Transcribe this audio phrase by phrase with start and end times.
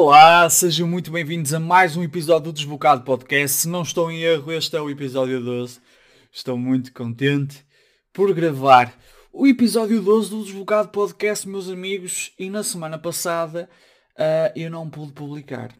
[0.00, 3.62] Olá, sejam muito bem-vindos a mais um episódio do Desbocado Podcast.
[3.62, 5.80] Se não estou em erro, este é o episódio 12.
[6.30, 7.66] Estou muito contente
[8.12, 8.96] por gravar
[9.32, 13.68] o episódio 12 do Desbocado Podcast, meus amigos, e na semana passada
[14.14, 15.74] uh, eu não pude publicar.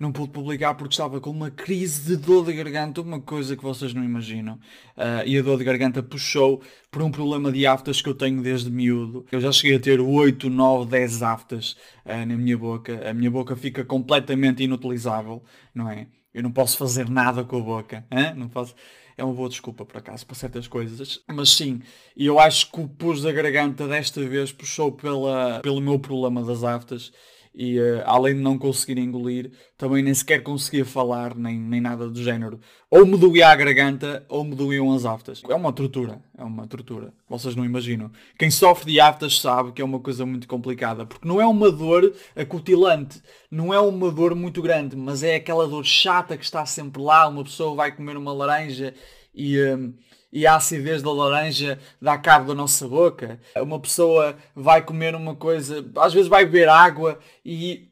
[0.00, 3.62] Não pude publicar porque estava com uma crise de dor de garganta, uma coisa que
[3.62, 4.54] vocês não imaginam.
[4.96, 8.42] Uh, e a dor de garganta puxou por um problema de aftas que eu tenho
[8.42, 9.26] desde miúdo.
[9.30, 13.10] Eu já cheguei a ter 8, 9, 10 aftas uh, na minha boca.
[13.10, 15.44] A minha boca fica completamente inutilizável,
[15.74, 16.06] não é?
[16.32, 18.06] Eu não posso fazer nada com a boca.
[18.10, 18.32] Hein?
[18.36, 18.74] Não posso
[19.18, 21.22] é uma boa desculpa por acaso para certas coisas.
[21.28, 21.82] Mas sim,
[22.16, 26.42] e eu acho que o pus da garganta desta vez puxou pela, pelo meu problema
[26.42, 27.12] das aftas
[27.54, 32.08] e uh, além de não conseguir engolir, também nem sequer conseguia falar, nem, nem nada
[32.08, 32.60] do género.
[32.88, 35.42] Ou me doía a garganta, ou me doíam as aftas.
[35.48, 37.12] É uma tortura, é uma tortura.
[37.28, 38.10] Vocês não imaginam.
[38.38, 41.70] Quem sofre de aftas sabe que é uma coisa muito complicada, porque não é uma
[41.70, 46.64] dor acutilante, não é uma dor muito grande, mas é aquela dor chata que está
[46.64, 48.94] sempre lá, uma pessoa vai comer uma laranja
[49.34, 49.58] e...
[49.58, 49.92] Uh,
[50.32, 53.40] e a acidez da laranja dá cabo da nossa boca.
[53.56, 57.90] Uma pessoa vai comer uma coisa, às vezes vai beber água e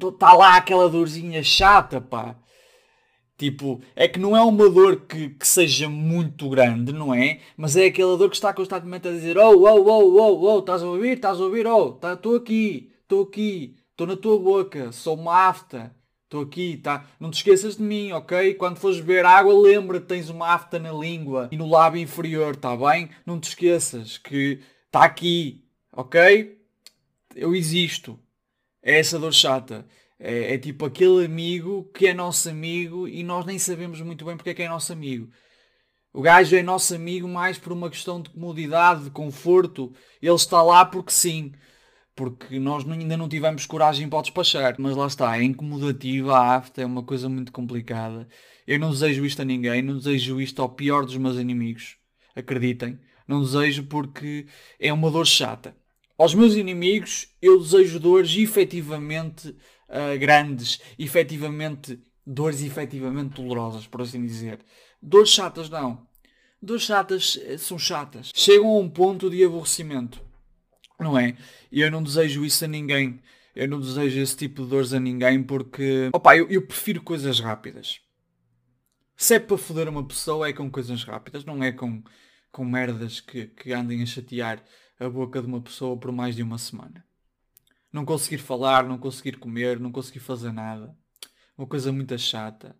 [0.00, 2.36] está lá aquela dorzinha chata, pá.
[3.38, 7.40] Tipo, é que não é uma dor que, que seja muito grande, não é?
[7.54, 10.82] Mas é aquela dor que está constantemente a dizer Oh, oh, oh, oh, oh, estás
[10.82, 11.16] a ouvir?
[11.16, 11.66] Estás a ouvir?
[11.66, 15.94] Oh, estou tá, aqui, estou aqui, estou na tua boca, sou uma afta.
[16.26, 17.06] Estou aqui, tá?
[17.20, 18.54] Não te esqueças de mim, ok?
[18.54, 22.56] Quando fores beber água, lembra que tens uma afta na língua e no lábio inferior,
[22.56, 23.08] tá bem?
[23.24, 26.60] Não te esqueças que está aqui, ok?
[27.32, 28.18] Eu existo.
[28.82, 29.86] É essa dor chata.
[30.18, 34.36] É, é, tipo aquele amigo que é nosso amigo e nós nem sabemos muito bem
[34.36, 35.30] porque é que é nosso amigo.
[36.12, 39.94] O gajo é nosso amigo mais por uma questão de comodidade, de conforto.
[40.20, 41.52] Ele está lá porque sim
[42.16, 44.74] porque nós ainda não tivemos coragem para o despachar.
[44.78, 48.26] Mas lá está, é incomodativa, a afta é uma coisa muito complicada.
[48.66, 51.96] Eu não desejo isto a ninguém, não desejo isto ao pior dos meus inimigos.
[52.34, 52.98] Acreditem.
[53.28, 54.46] Não desejo porque
[54.80, 55.76] é uma dor chata.
[56.16, 64.24] Aos meus inimigos eu desejo dores efetivamente uh, grandes, efetivamente dores efetivamente dolorosas, por assim
[64.24, 64.60] dizer.
[65.02, 66.06] Dores chatas não.
[66.62, 68.32] Dores chatas eh, são chatas.
[68.34, 70.25] Chegam a um ponto de aborrecimento.
[70.98, 71.36] Não é?
[71.70, 73.20] E eu não desejo isso a ninguém.
[73.54, 76.10] Eu não desejo esse tipo de dores a ninguém porque.
[76.12, 78.00] Opa, eu, eu prefiro coisas rápidas.
[79.16, 82.02] Se é para foder uma pessoa é com coisas rápidas, não é com,
[82.52, 84.62] com merdas que, que andem a chatear
[85.00, 87.02] a boca de uma pessoa por mais de uma semana.
[87.90, 90.94] Não conseguir falar, não conseguir comer, não conseguir fazer nada.
[91.56, 92.76] Uma coisa muito chata.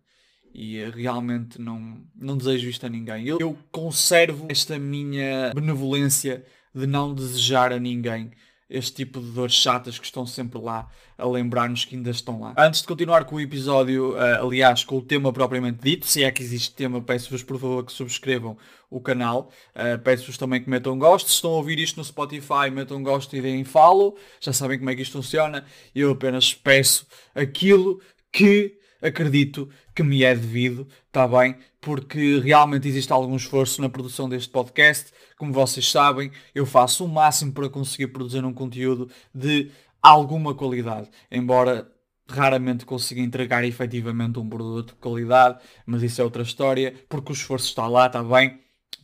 [0.53, 3.27] E eh, realmente não, não desejo isto a ninguém.
[3.27, 6.45] Eu, eu conservo esta minha benevolência
[6.77, 8.31] de não desejar a ninguém
[8.69, 12.53] este tipo de dores chatas que estão sempre lá a lembrar-nos que ainda estão lá.
[12.57, 16.29] Antes de continuar com o episódio, uh, aliás, com o tema propriamente dito, se é
[16.29, 18.57] que existe tema, peço-vos por favor que subscrevam
[18.89, 19.49] o canal.
[19.73, 21.29] Uh, peço-vos também que metam gosto.
[21.29, 24.17] Se estão a ouvir isto no Spotify, metam gosto e deem follow.
[24.41, 25.65] Já sabem como é que isto funciona.
[25.95, 28.01] Eu apenas peço aquilo
[28.31, 31.55] que acredito que me é devido, está bem?
[31.79, 35.11] Porque realmente existe algum esforço na produção deste podcast.
[35.37, 39.71] Como vocês sabem, eu faço o máximo para conseguir produzir um conteúdo de
[40.01, 41.09] alguma qualidade.
[41.31, 41.91] Embora
[42.29, 47.33] raramente consiga entregar efetivamente um produto de qualidade, mas isso é outra história, porque o
[47.33, 48.59] esforço está lá, está bem?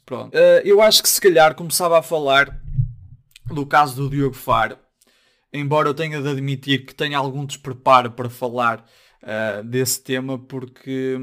[0.05, 0.35] Pronto.
[0.35, 2.59] Uh, eu acho que se calhar começava a falar
[3.45, 4.77] do caso do Diogo Faro,
[5.53, 8.85] embora eu tenha de admitir que tenha algum despreparo para falar
[9.23, 11.17] uh, desse tema porque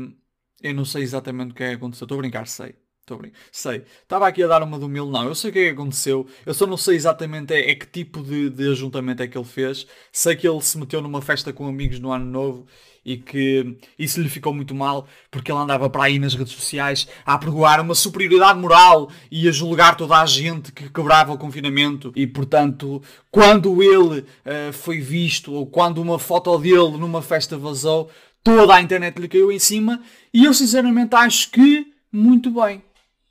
[0.62, 2.04] eu não sei exatamente o que é que aconteceu.
[2.06, 2.79] Estou a brincar, sei.
[3.10, 3.38] Estou a brincar.
[3.50, 3.82] Sei.
[4.02, 5.24] Estava aqui a dar uma do mil, não.
[5.24, 6.26] Eu sei o que é que aconteceu.
[6.46, 9.44] Eu só não sei exatamente é, é que tipo de, de ajuntamento é que ele
[9.44, 9.84] fez.
[10.12, 12.66] Sei que ele se meteu numa festa com amigos no ano novo
[13.04, 17.08] e que isso lhe ficou muito mal porque ele andava para aí nas redes sociais
[17.24, 22.12] a apregoar uma superioridade moral e a julgar toda a gente que quebrava o confinamento
[22.14, 28.10] e portanto quando ele uh, foi visto ou quando uma foto dele numa festa vazou
[28.44, 30.02] toda a internet lhe caiu em cima
[30.32, 32.82] e eu sinceramente acho que muito bem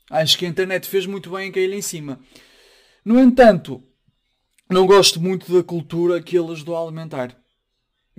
[0.09, 2.19] acho que a internet fez muito bem em cair em cima
[3.03, 3.83] no entanto
[4.69, 7.35] não gosto muito da cultura que ele ajudou a alimentar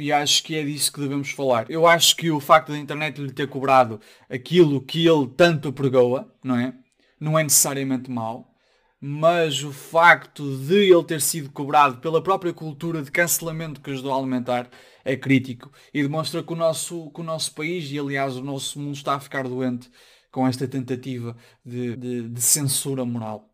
[0.01, 1.71] e acho que é disso que devemos falar.
[1.71, 4.01] Eu acho que o facto da internet lhe ter cobrado
[4.31, 6.75] aquilo que ele tanto pregoa, não é?
[7.21, 8.51] Não é necessariamente mau,
[8.99, 14.13] mas o facto de ele ter sido cobrado pela própria cultura de cancelamento que ajudou
[14.15, 14.71] a alimentar
[15.05, 18.79] é crítico e demonstra que o nosso, que o nosso país e aliás o nosso
[18.81, 19.91] mundo está a ficar doente
[20.31, 23.50] com esta tentativa de, de, de censura moral.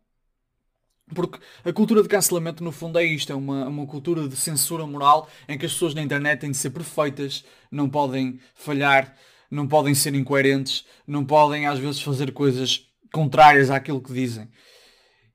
[1.13, 4.85] Porque a cultura de cancelamento, no fundo, é isto: é uma, uma cultura de censura
[4.85, 9.15] moral em que as pessoas na internet têm de ser perfeitas, não podem falhar,
[9.49, 14.49] não podem ser incoerentes, não podem às vezes fazer coisas contrárias àquilo que dizem.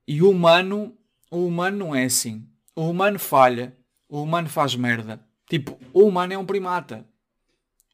[0.06, 0.94] E o humano,
[1.31, 2.47] o humano não é assim.
[2.77, 3.77] O humano falha,
[4.09, 5.25] o humano faz merda.
[5.49, 7.06] Tipo, o humano é um primata.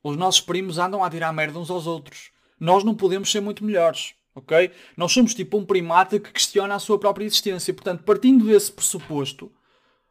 [0.03, 2.31] Os nossos primos andam a tirar merda uns aos outros.
[2.59, 4.71] Nós não podemos ser muito melhores ok?
[4.97, 7.75] Nós somos tipo um primata que questiona a sua própria existência.
[7.75, 9.51] Portanto, partindo desse pressuposto,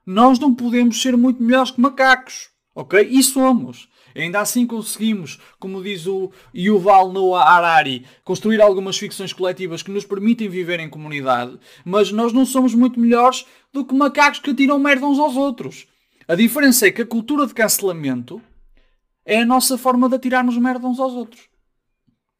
[0.05, 3.01] nós não podemos ser muito melhores que macacos, ok?
[3.09, 3.89] E somos.
[4.15, 10.05] Ainda assim conseguimos, como diz o Yuval Noah Harari, construir algumas ficções coletivas que nos
[10.05, 14.79] permitem viver em comunidade, mas nós não somos muito melhores do que macacos que atiram
[14.79, 15.87] merda uns aos outros.
[16.27, 18.41] A diferença é que a cultura de cancelamento
[19.23, 21.47] é a nossa forma de atirarmos merda uns aos outros.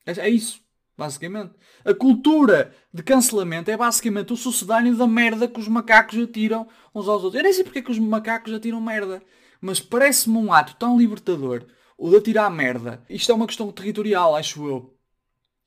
[0.07, 0.65] É, é isso
[0.97, 1.51] basicamente.
[1.85, 7.07] A cultura de cancelamento é basicamente o sucedâneo da merda que os macacos atiram uns
[7.07, 7.35] aos outros.
[7.35, 9.21] Eu nem sei porque é que os macacos atiram merda,
[9.61, 11.65] mas parece-me um ato tão libertador
[11.97, 13.03] o de atirar merda.
[13.09, 14.93] Isto é uma questão territorial, acho eu.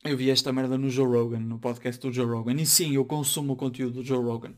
[0.04, 2.54] Eu vi esta merda no Joe Rogan, no podcast do Joe Rogan.
[2.54, 4.54] E sim, eu consumo o conteúdo do Joe Rogan.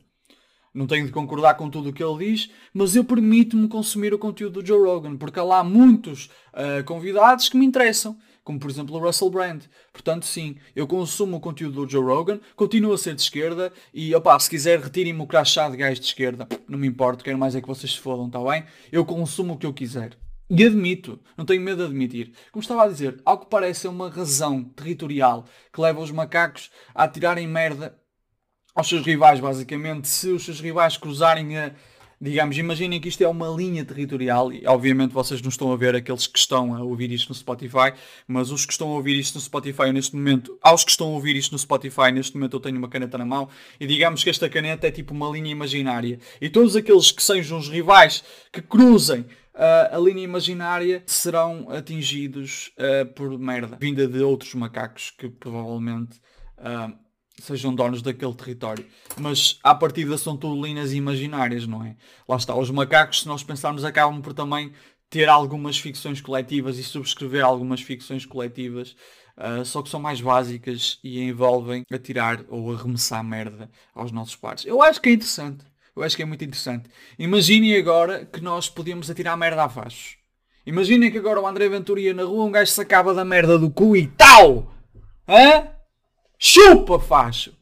[0.73, 4.19] Não tenho de concordar com tudo o que ele diz, mas eu permito-me consumir o
[4.19, 8.71] conteúdo do Joe Rogan, porque há lá muitos uh, convidados que me interessam como por
[8.71, 9.63] exemplo o Russell Brand.
[9.93, 14.15] Portanto, sim, eu consumo o conteúdo do Joe Rogan, continuo a ser de esquerda e,
[14.15, 17.55] opá, se quiser retirem-me o crachá de gajo de esquerda, não me importa, quero mais
[17.55, 18.65] é que vocês se fodam, está bem?
[18.91, 20.17] Eu consumo o que eu quiser.
[20.51, 22.33] E admito, não tenho medo de admitir.
[22.51, 26.71] Como estava a dizer, ao que parece é uma razão territorial que leva os macacos
[26.95, 27.99] a tirarem merda
[28.75, 30.09] aos seus rivais, basicamente.
[30.09, 31.75] Se os seus rivais cruzarem a
[32.23, 35.97] digamos, imaginem que isto é uma linha territorial e obviamente vocês não estão a ver
[35.97, 37.93] aqueles que estão a ouvir isto no Spotify,
[38.29, 41.11] mas os que estão a ouvir isto no Spotify neste momento, aos que estão a
[41.11, 43.49] ouvir isto no Spotify neste momento eu tenho uma caneta na mão
[43.81, 46.21] e digamos que esta caneta é tipo uma linha imaginária.
[46.41, 48.23] E todos aqueles que sejam os rivais
[48.53, 53.77] que cruzem Uh, a linha imaginária serão atingidos uh, por merda.
[53.79, 56.17] Vinda de outros macacos que provavelmente
[56.57, 56.97] uh,
[57.41, 58.85] sejam donos daquele território.
[59.19, 61.97] Mas à partida são tudo linhas imaginárias, não é?
[62.29, 64.73] Lá está, os macacos, se nós pensarmos, acabam por também
[65.11, 68.97] ter algumas ficções coletivas e subscrever algumas ficções coletivas,
[69.37, 74.65] uh, só que são mais básicas e envolvem atirar ou arremessar merda aos nossos pares.
[74.65, 75.65] Eu acho que é interessante.
[75.95, 76.89] Eu acho que é muito interessante.
[77.19, 80.17] Imaginem agora que nós podíamos atirar merda a fachos.
[80.65, 83.95] Imaginem que agora o André Ventura na rua, um gajo sacava da merda do cu
[83.95, 84.73] e tal!
[85.29, 85.72] Hã?
[86.45, 87.57] Chupa, facho!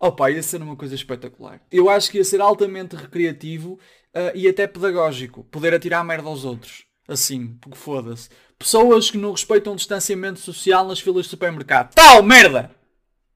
[0.00, 1.60] Opa, ia ser uma coisa espetacular.
[1.70, 5.44] Eu acho que ia ser altamente recreativo uh, e até pedagógico.
[5.44, 6.86] Poder atirar merda aos outros.
[7.06, 8.30] Assim, porque foda-se.
[8.58, 11.92] Pessoas que não respeitam o distanciamento social nas filas de supermercado.
[11.92, 12.74] Tal merda!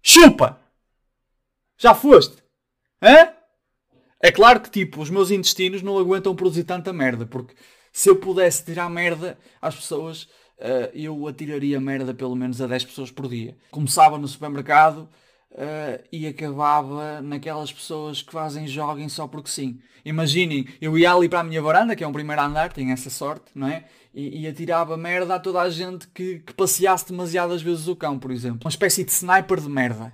[0.03, 0.59] Chupa!
[1.77, 2.43] Já foste?
[3.03, 3.35] Hã?
[4.19, 7.27] É claro que, tipo, os meus intestinos não aguentam produzir tanta merda.
[7.27, 7.55] Porque
[7.93, 10.27] se eu pudesse tirar merda às pessoas,
[10.59, 13.57] uh, eu atiraria merda pelo menos a 10 pessoas por dia.
[13.71, 15.09] Começava no supermercado
[15.53, 19.81] uh, e acabava naquelas pessoas que fazem jogging só porque sim.
[20.05, 23.11] Imaginem, eu ia ali para a minha varanda, que é um primeiro andar, tenho essa
[23.11, 23.85] sorte, não é?
[24.15, 28.19] E, e atirava merda a toda a gente que, que passeasse demasiadas vezes o cão,
[28.19, 28.61] por exemplo.
[28.63, 30.13] Uma espécie de sniper de merda.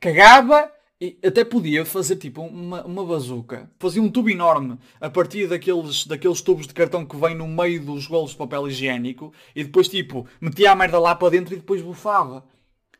[0.00, 3.70] Cagava e até podia fazer tipo uma, uma bazuca.
[3.78, 7.84] Fazia um tubo enorme a partir daqueles, daqueles tubos de cartão que vem no meio
[7.84, 11.58] dos rolos de papel higiênico e depois tipo metia a merda lá para dentro e
[11.58, 12.44] depois bufava.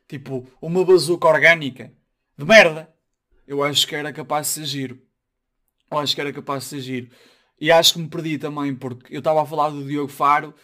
[0.07, 1.93] Tipo uma bazuca orgânica.
[2.37, 2.89] De merda.
[3.47, 5.03] Eu acho que era capaz de ser giro.
[5.91, 7.11] Eu acho que era capaz de ser giro.
[7.61, 10.55] E acho que me perdi também porque eu estava a falar do Diogo Faro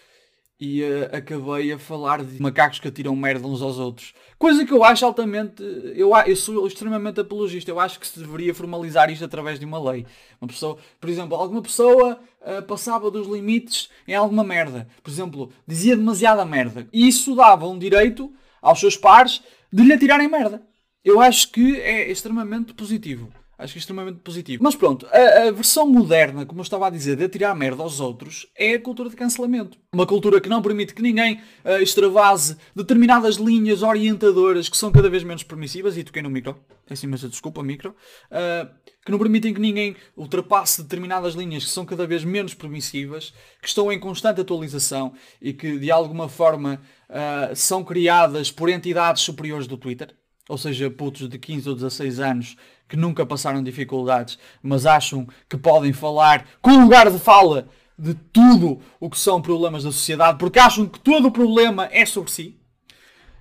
[0.60, 4.14] e uh, acabei a falar de macacos que atiram merda uns aos outros.
[4.38, 5.62] Coisa que eu acho altamente.
[5.94, 7.70] Eu, eu sou extremamente apologista.
[7.70, 10.06] Eu acho que se deveria formalizar isto através de uma lei.
[10.40, 14.88] Uma pessoa, por exemplo, alguma pessoa uh, passava dos limites em alguma merda.
[15.02, 16.88] Por exemplo, dizia demasiada merda.
[16.92, 18.32] E isso dava um direito
[18.62, 19.42] aos seus pares
[19.72, 20.62] de lhe atirarem merda.
[21.04, 23.30] Eu acho que é extremamente positivo.
[23.56, 24.62] Acho que é extremamente positivo.
[24.62, 28.00] Mas pronto, a, a, versão moderna, como eu estava a dizer, de atirar merda aos
[28.00, 29.78] outros, é a cultura de cancelamento.
[29.92, 35.08] Uma cultura que não permite que ninguém uh, extravase determinadas linhas orientadoras que são cada
[35.08, 36.58] vez menos permissivas, e toquei no micro,
[36.90, 37.94] assim, mas desculpa, micro,
[38.30, 38.68] uh,
[39.04, 43.32] que não permitem que ninguém ultrapasse determinadas linhas que são cada vez menos permissivas,
[43.62, 49.22] que estão em constante atualização e que de alguma forma uh, são criadas por entidades
[49.22, 50.14] superiores do Twitter,
[50.48, 52.56] ou seja, putos de 15 ou 16 anos
[52.88, 58.80] que nunca passaram dificuldades, mas acham que podem falar com lugar de fala de tudo
[59.00, 62.58] o que são problemas da sociedade, porque acham que todo o problema é sobre si.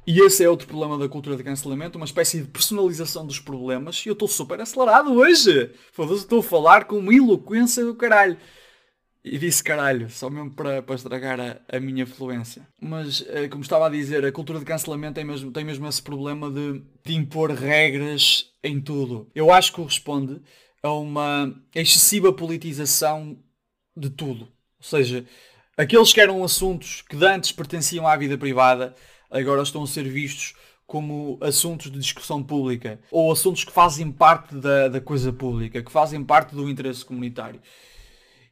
[0.05, 4.05] E esse é outro problema da cultura de cancelamento, uma espécie de personalização dos problemas.
[4.05, 5.71] E eu estou super acelerado hoje.
[5.93, 8.37] Foda-se, estou a falar com uma eloquência do caralho.
[9.23, 12.67] E disse caralho, só mesmo para, para estragar a, a minha fluência.
[12.81, 16.01] Mas, eh, como estava a dizer, a cultura de cancelamento tem mesmo, tem mesmo esse
[16.01, 19.29] problema de, de impor regras em tudo.
[19.33, 20.41] Eu acho que corresponde
[20.81, 23.37] a uma excessiva politização
[23.95, 24.41] de tudo.
[24.43, 25.25] Ou seja,
[25.77, 28.93] aqueles que eram assuntos que antes pertenciam à vida privada
[29.31, 30.53] agora estão a ser vistos
[30.85, 35.91] como assuntos de discussão pública ou assuntos que fazem parte da, da coisa pública, que
[35.91, 37.61] fazem parte do interesse comunitário.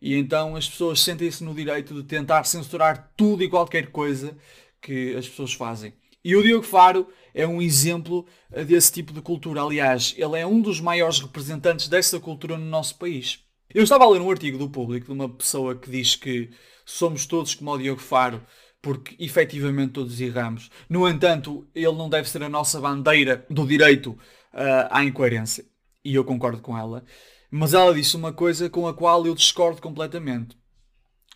[0.02, 4.36] E então as pessoas sentem-se no direito de tentar censurar tudo e qualquer coisa
[4.82, 5.94] que as pessoas fazem.
[6.24, 9.62] E o Diogo Faro é um exemplo eh, desse tipo de cultura.
[9.62, 13.40] Aliás, ele é um dos maiores representantes dessa cultura no nosso país.
[13.74, 16.50] Eu estava a ler um artigo do público de uma pessoa que diz que
[16.86, 18.44] somos todos como o Diogo Faro,
[18.82, 20.70] porque efetivamente todos erramos.
[20.90, 24.12] No entanto, ele não deve ser a nossa bandeira do direito
[24.54, 25.64] uh, à incoerência.
[26.04, 27.04] E eu concordo com ela.
[27.52, 30.58] Mas ela disse uma coisa com a qual eu discordo completamente.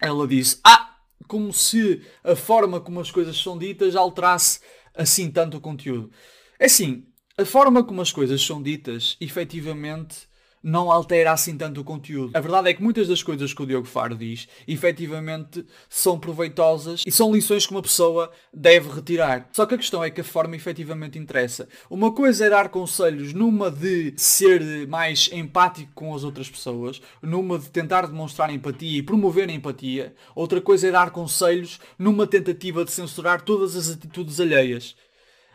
[0.01, 0.95] Ela disse: Ah,
[1.27, 4.61] como se a forma como as coisas são ditas alterasse
[4.93, 6.09] assim tanto o conteúdo.
[6.57, 7.05] É assim,
[7.37, 10.27] a forma como as coisas são ditas, efetivamente,
[10.65, 12.35] não altera assim tanto o conteúdo.
[12.35, 17.03] A verdade é que muitas das coisas que o Diogo Faro diz, efetivamente, são proveitosas
[17.05, 19.47] e são lições que uma pessoa deve retirar.
[19.51, 21.67] Só que a questão é que a forma efetivamente interessa.
[21.87, 27.59] Uma coisa é dar conselhos numa de ser mais empático com as outras pessoas, numa
[27.59, 30.15] de tentar demonstrar empatia e promover a empatia.
[30.33, 34.95] Outra coisa é dar conselhos numa tentativa de censurar todas as atitudes alheias.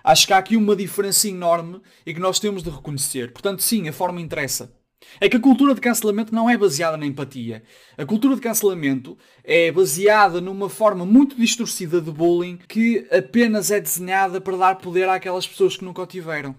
[0.05, 3.33] Acho que há aqui uma diferença enorme e que nós temos de reconhecer.
[3.33, 4.73] Portanto, sim, a forma interessa.
[5.21, 7.63] É que a cultura de cancelamento não é baseada na empatia.
[7.97, 13.81] A cultura de cancelamento é baseada numa forma muito distorcida de bullying que apenas é
[13.81, 16.55] desenhada para dar poder àquelas pessoas que nunca o tiveram.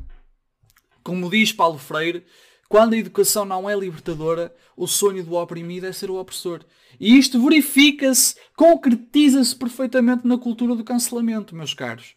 [1.04, 2.26] Como diz Paulo Freire,
[2.68, 6.62] quando a educação não é libertadora, o sonho do oprimido é ser o opressor.
[7.00, 12.16] E isto verifica-se, concretiza-se perfeitamente na cultura do cancelamento, meus caros.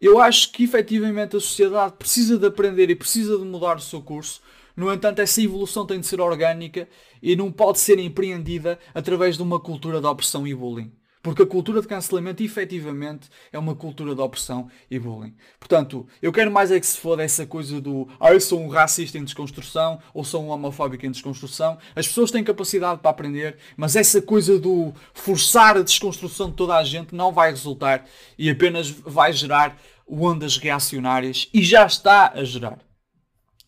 [0.00, 4.00] Eu acho que efetivamente a sociedade precisa de aprender e precisa de mudar o seu
[4.00, 4.40] curso
[4.76, 6.88] no entanto, essa evolução tem de ser orgânica
[7.22, 10.92] e não pode ser empreendida através de uma cultura de opressão e bullying.
[11.22, 15.34] Porque a cultura de cancelamento, efetivamente, é uma cultura de opressão e bullying.
[15.58, 18.68] Portanto, eu quero mais é que se foda essa coisa do ah, eu sou um
[18.68, 21.76] racista em desconstrução ou sou um homofóbico em desconstrução.
[21.94, 26.74] As pessoas têm capacidade para aprender, mas essa coisa do forçar a desconstrução de toda
[26.74, 28.06] a gente não vai resultar
[28.38, 29.76] e apenas vai gerar
[30.08, 32.78] ondas reacionárias e já está a gerar.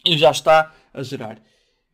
[0.07, 1.41] E já está a gerar.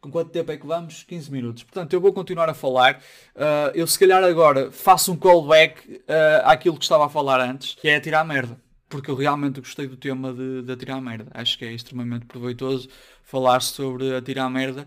[0.00, 1.02] Com quanto tempo é que vamos?
[1.02, 1.62] 15 minutos.
[1.64, 3.02] Portanto, eu vou continuar a falar.
[3.34, 6.02] Uh, eu se calhar agora faço um callback uh,
[6.44, 8.60] àquilo que estava a falar antes, que é a tirar merda.
[8.88, 11.26] Porque eu realmente gostei do tema de, de tirar merda.
[11.34, 12.88] Acho que é extremamente proveitoso
[13.24, 14.86] falar sobre a tirar merda.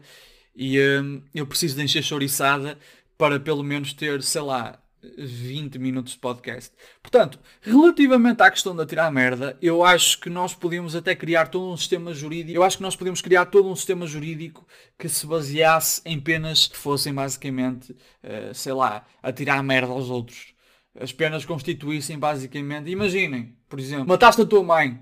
[0.55, 2.77] E uh, eu preciso de encher chouriçada
[3.17, 6.71] para pelo menos ter, sei lá, 20 minutos de podcast.
[7.01, 11.71] Portanto, relativamente à questão da tirar merda, eu acho que nós podíamos até criar todo
[11.71, 12.57] um sistema jurídico.
[12.57, 14.65] Eu acho que nós podíamos criar todo um sistema jurídico
[14.97, 20.09] que se baseasse em penas que fossem basicamente, uh, sei lá, a tirar merda aos
[20.09, 20.53] outros.
[20.99, 25.01] As penas constituíssem basicamente, imaginem, por exemplo, mataste a tua mãe.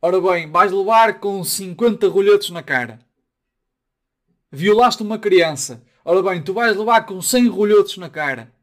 [0.00, 2.98] Ora bem, vais levar com 50 rolhetos na cara.
[4.50, 5.82] Violaste uma criança.
[6.04, 8.55] Ora bem, tu vais levar com 100 rolhetos na cara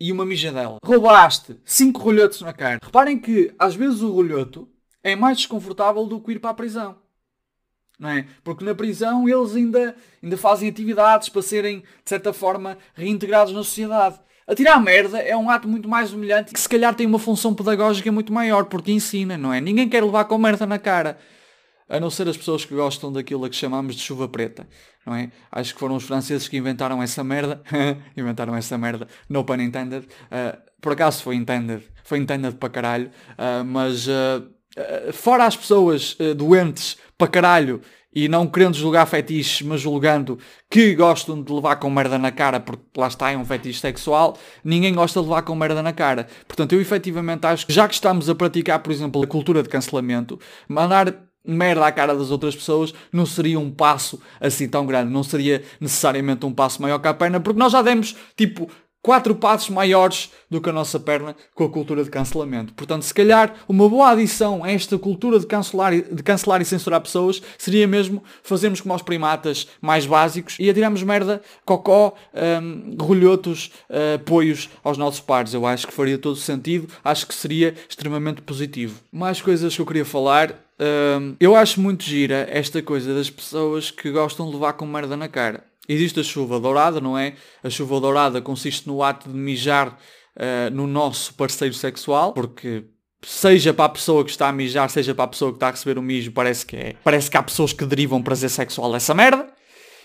[0.00, 0.78] e uma mijadela.
[0.82, 2.80] Roubaste 5 rolhotos na cara.
[2.82, 4.68] Reparem que às vezes o rolhoto
[5.02, 6.96] é mais desconfortável do que ir para a prisão.
[7.98, 8.26] Não é?
[8.42, 13.62] Porque na prisão eles ainda, ainda fazem atividades para serem, de certa forma, reintegrados na
[13.62, 14.18] sociedade.
[14.46, 18.10] Atirar merda é um ato muito mais humilhante que se calhar tem uma função pedagógica
[18.10, 19.60] muito maior, porque ensina, não é?
[19.60, 21.18] Ninguém quer levar com merda na cara
[21.90, 24.66] a não ser as pessoas que gostam daquilo a que chamamos de chuva preta,
[25.04, 25.30] não é?
[25.50, 27.60] Acho que foram os franceses que inventaram essa merda,
[28.16, 33.10] inventaram essa merda, no pun intended, uh, por acaso foi intended, foi intended para caralho,
[33.32, 37.82] uh, mas uh, fora as pessoas doentes para caralho
[38.14, 42.60] e não querendo julgar fetiches, mas julgando que gostam de levar com merda na cara,
[42.60, 46.26] porque lá está, é um fetiche sexual, ninguém gosta de levar com merda na cara.
[46.46, 49.68] Portanto, eu efetivamente acho que já que estamos a praticar, por exemplo, a cultura de
[49.68, 55.12] cancelamento, mandar merda à cara das outras pessoas não seria um passo assim tão grande,
[55.12, 58.70] não seria necessariamente um passo maior que a perna, porque nós já demos tipo
[59.02, 62.74] quatro passos maiores do que a nossa perna com a cultura de cancelamento.
[62.74, 67.00] Portanto, se calhar uma boa adição a esta cultura de cancelar, de cancelar e censurar
[67.00, 72.14] pessoas seria mesmo fazermos como aos primatas mais básicos e atirarmos merda, cocó,
[72.62, 75.54] um, rolhotos, uh, apoios aos nossos pares.
[75.54, 79.00] Eu acho que faria todo sentido, acho que seria extremamente positivo.
[79.10, 80.54] Mais coisas que eu queria falar.
[81.38, 85.28] Eu acho muito gira esta coisa das pessoas que gostam de levar com merda na
[85.28, 85.64] cara.
[85.88, 87.34] Existe a chuva dourada, não é?
[87.62, 89.98] A chuva dourada consiste no ato de mijar
[90.36, 92.84] uh, no nosso parceiro sexual, porque
[93.22, 95.70] seja para a pessoa que está a mijar, seja para a pessoa que está a
[95.72, 96.94] receber o mijo, parece que é.
[97.02, 99.48] Parece que há pessoas que derivam prazer sexual dessa merda.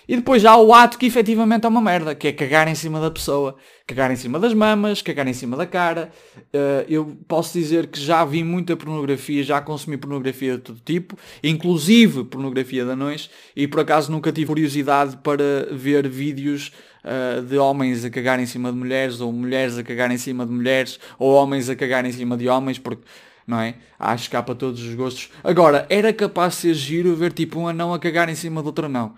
[0.08, 2.74] E depois já há o ato que efetivamente é uma merda, que é cagar em
[2.74, 3.56] cima da pessoa.
[3.86, 6.10] Cagar em cima das mamas, cagar em cima da cara.
[6.36, 11.16] Uh, eu posso dizer que já vi muita pornografia, já consumi pornografia de todo tipo,
[11.42, 16.72] inclusive pornografia de anões, e por acaso nunca tive curiosidade para ver vídeos
[17.04, 20.46] uh, de homens a cagar em cima de mulheres, ou mulheres a cagar em cima
[20.46, 23.02] de mulheres, ou homens a cagar em cima de homens, porque
[23.46, 23.74] não é?
[23.98, 25.30] Acho que há para todos os gostos.
[25.44, 28.66] Agora, era capaz de ser giro ver tipo um anão a cagar em cima de
[28.66, 29.14] outro anão.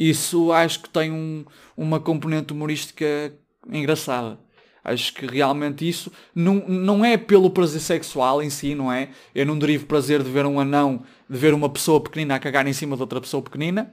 [0.00, 1.44] Isso acho que tem um,
[1.76, 3.34] uma componente humorística
[3.70, 4.38] engraçada.
[4.82, 9.10] Acho que realmente isso não, não é pelo prazer sexual em si, não é?
[9.34, 12.66] Eu não derivo prazer de ver um anão, de ver uma pessoa pequenina a cagar
[12.66, 13.92] em cima de outra pessoa pequenina,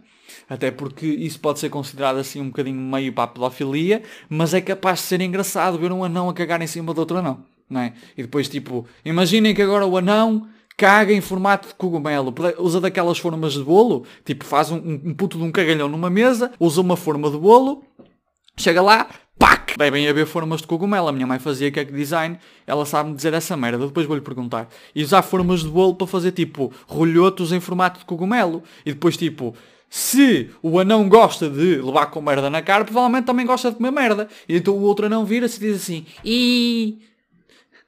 [0.50, 4.62] até porque isso pode ser considerado assim um bocadinho meio para a pedofilia, mas é
[4.62, 7.82] capaz de ser engraçado ver um anão a cagar em cima de outro anão, não
[7.82, 7.94] é?
[8.18, 10.48] E depois tipo, imaginem que agora o anão
[10.78, 15.38] caga em formato de cogumelo, usa daquelas formas de bolo, tipo faz um, um puto
[15.38, 17.84] de um cagalhão numa mesa, usa uma forma de bolo,
[18.56, 19.76] chega lá, PAC!
[19.78, 21.08] Devem haver formas de cogumelo.
[21.08, 24.68] A minha mãe fazia cake design, ela sabe-me dizer essa merda, depois vou-lhe perguntar.
[24.96, 28.64] E usar formas de bolo para fazer tipo rolhotos em formato de cogumelo.
[28.86, 29.56] E depois tipo,
[29.90, 33.92] se o anão gosta de levar com merda na cara, provavelmente também gosta de comer
[33.92, 34.28] merda.
[34.50, 37.00] E então o outro anão vira-se e diz assim, e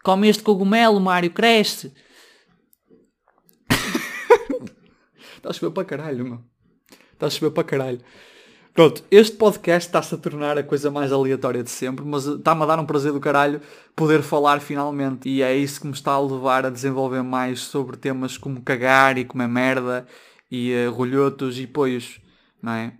[0.04, 1.92] come este cogumelo, Mário, cresce.
[5.40, 6.40] Está a chover para caralho, meu.
[7.14, 8.00] Está a chover para caralho.
[8.74, 12.66] Pronto, este podcast está-se a tornar a coisa mais aleatória de sempre, mas está-me a
[12.66, 13.62] dar um prazer do caralho
[13.96, 15.28] poder falar finalmente.
[15.28, 19.18] E é isso que me está a levar a desenvolver mais sobre temas como cagar
[19.18, 20.06] e comer merda
[20.52, 22.20] e uh, rolhotos e poios,
[22.62, 22.94] não é?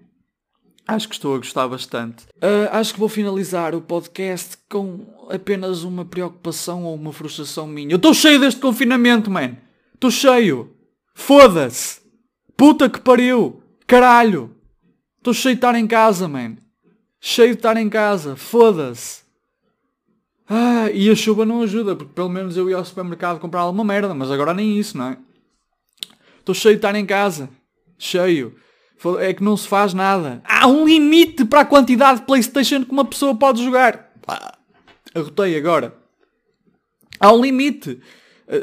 [0.88, 2.24] Acho que estou a gostar bastante.
[2.38, 7.92] Uh, acho que vou finalizar o podcast com apenas uma preocupação ou uma frustração minha.
[7.92, 9.56] Eu estou cheio deste confinamento, man.
[9.94, 10.74] Estou cheio.
[11.14, 12.09] Foda-se.
[12.60, 13.64] Puta que pariu!
[13.88, 14.54] Caralho!
[15.18, 16.58] Estou cheio de estar em casa, man.
[17.22, 18.36] Cheio de estar em casa.
[18.36, 19.22] Foda-se.
[20.46, 23.86] Ah, e a chuva não ajuda, porque pelo menos eu ia ao supermercado comprar alguma
[23.86, 25.18] merda, mas agora nem isso, não é?
[26.38, 27.50] Estou cheio de estar em casa.
[27.98, 28.54] Cheio.
[29.22, 30.42] É que não se faz nada.
[30.44, 34.12] Há um limite para a quantidade de Playstation que uma pessoa pode jogar.
[35.16, 35.96] Arrotei agora.
[37.22, 38.02] Há um limite.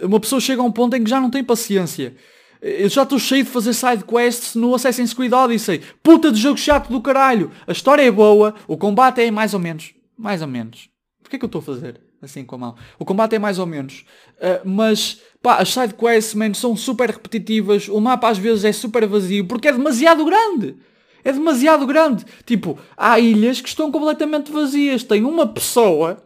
[0.02, 2.14] Uma pessoa chega a um ponto em que já não tem paciência.
[2.60, 5.82] Eu já estou cheio de fazer side quests no Assassin's Creed Odyssey.
[6.02, 7.50] Puta de jogo chato do caralho.
[7.66, 9.94] A história é boa, o combate é mais ou menos.
[10.16, 10.88] Mais ou menos.
[11.22, 12.74] Porquê é que eu estou a fazer assim com a mão?
[12.98, 14.04] O combate é mais ou menos.
[14.36, 17.88] Uh, mas, pá, as side quests, man, são super repetitivas.
[17.88, 20.76] O mapa às vezes é super vazio porque é demasiado grande.
[21.24, 22.24] É demasiado grande.
[22.44, 25.02] Tipo, há ilhas que estão completamente vazias.
[25.02, 26.22] Tem uma pessoa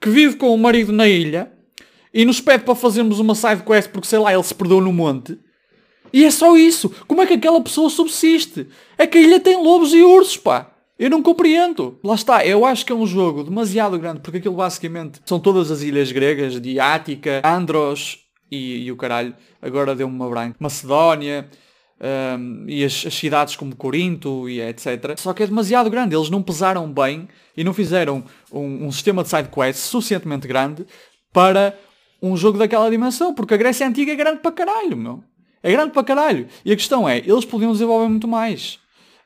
[0.00, 1.52] que vive com o marido na ilha
[2.12, 4.92] e nos pede para fazermos uma side quest porque, sei lá, ele se perdeu no
[4.92, 5.38] monte.
[6.12, 6.92] E é só isso.
[7.06, 8.66] Como é que aquela pessoa subsiste?
[8.96, 10.70] É que a ilha tem lobos e ursos, pá.
[10.98, 11.98] Eu não compreendo.
[12.02, 15.70] Lá está, eu acho que é um jogo demasiado grande, porque aquilo basicamente são todas
[15.70, 18.18] as ilhas gregas, de Ática, Andros
[18.50, 19.34] e, e o caralho.
[19.62, 20.56] Agora deu-me uma branca.
[20.58, 21.48] Macedónia.
[22.00, 25.18] Um, e as, as, cidades como Corinto e etc.
[25.18, 26.14] Só que é demasiado grande.
[26.14, 30.86] Eles não pesaram bem e não fizeram um, um sistema de side quests suficientemente grande
[31.32, 31.76] para
[32.22, 33.34] um jogo daquela dimensão.
[33.34, 35.24] Porque a Grécia Antiga é grande para caralho, meu.
[35.62, 36.46] É grande para caralho.
[36.64, 38.78] E a questão é, eles podiam desenvolver muito mais.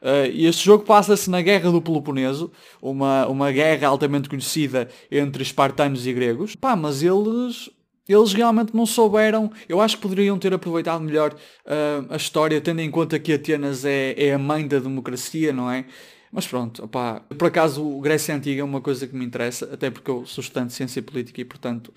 [0.03, 5.45] Uh, e este jogo passa-se na Guerra do Peloponeso, uma, uma guerra altamente conhecida entre
[5.45, 6.57] espartanos e gregos.
[6.57, 7.71] Pá, mas eles,
[8.09, 9.53] eles realmente não souberam.
[9.69, 13.85] Eu acho que poderiam ter aproveitado melhor uh, a história, tendo em conta que Atenas
[13.85, 15.85] é, é a mãe da democracia, não é?
[16.33, 20.11] Mas pronto, opá, por acaso Grécia Antiga é uma coisa que me interessa, até porque
[20.11, 21.93] eu sou estudante de ciência política e portanto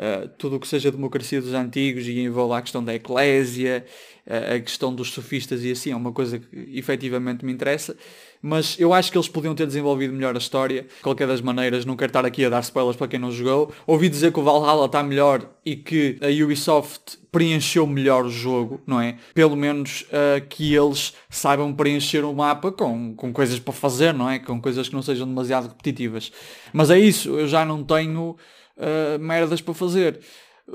[0.00, 3.84] uh, tudo o que seja democracia dos antigos e envolve a questão da eclésia,
[4.26, 7.94] uh, a questão dos sofistas e assim, é uma coisa que efetivamente me interessa.
[8.42, 10.84] Mas eu acho que eles podiam ter desenvolvido melhor a história.
[10.84, 13.70] De qualquer das maneiras, não quero estar aqui a dar spoilers para quem não jogou.
[13.86, 18.80] Ouvi dizer que o Valhalla está melhor e que a Ubisoft preencheu melhor o jogo,
[18.86, 19.16] não é?
[19.34, 24.28] Pelo menos uh, que eles saibam preencher o mapa com, com coisas para fazer, não
[24.28, 24.38] é?
[24.38, 26.32] Com coisas que não sejam demasiado repetitivas.
[26.72, 28.36] Mas é isso, eu já não tenho
[28.80, 30.20] uh, merdas para fazer.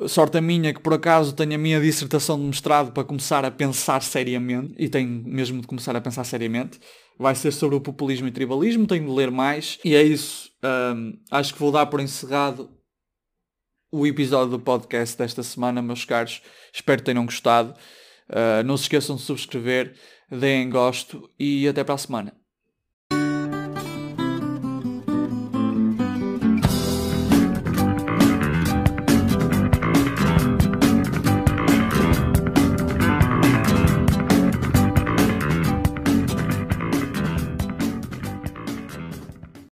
[0.08, 3.52] Sorte a minha que por acaso tenho a minha dissertação de mestrado para começar a
[3.52, 6.80] pensar seriamente, e tenho mesmo de começar a pensar seriamente.
[7.18, 10.52] Vai ser sobre o populismo e tribalismo, tenho de ler mais, e é isso.
[10.64, 12.70] Um, acho que vou dar por encerrado
[13.90, 16.42] o episódio do podcast desta semana, meus caros.
[16.74, 17.74] Espero que tenham gostado.
[18.30, 19.96] Uh, não se esqueçam de subscrever,
[20.30, 22.45] deem gosto e até para a semana.